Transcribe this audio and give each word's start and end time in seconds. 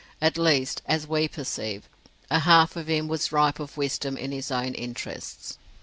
At 0.19 0.35
least, 0.35 0.81
as 0.87 1.05
we 1.07 1.27
perceive, 1.27 1.87
a 2.31 2.39
half 2.39 2.75
of 2.75 2.87
him 2.87 3.07
was 3.07 3.31
ripe 3.31 3.59
of 3.59 3.77
wisdom 3.77 4.17
in 4.17 4.31
his 4.31 4.49
own 4.49 4.73
interests. 4.73 5.59